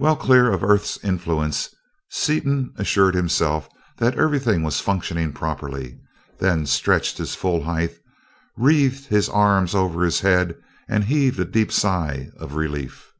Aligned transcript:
Well 0.00 0.16
clear 0.16 0.50
of 0.50 0.62
the 0.62 0.66
Earth's 0.66 0.98
influence, 1.04 1.72
Seaton 2.10 2.72
assured 2.78 3.14
himself 3.14 3.68
that 3.98 4.18
everything 4.18 4.64
was 4.64 4.80
functioning 4.80 5.32
properly, 5.32 6.00
then 6.40 6.66
stretched 6.66 7.18
to 7.18 7.22
his 7.22 7.36
full 7.36 7.62
height, 7.62 7.94
wreathed 8.56 9.06
his 9.06 9.28
arms 9.28 9.72
over 9.76 10.02
his 10.02 10.18
head, 10.18 10.56
and 10.88 11.04
heaved 11.04 11.38
a 11.38 11.44
deep 11.44 11.70
sigh 11.70 12.30
of 12.38 12.56
relief. 12.56 13.12